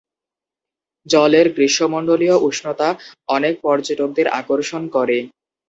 জলের 1.05 1.47
গ্রীষ্মমন্ডলীয় 1.55 2.35
উষ্ণতা 2.47 2.89
অনেক 3.29 3.53
পর্যটকদের 3.63 4.27
আকর্ষণ 4.39 4.83
করে। 4.95 5.17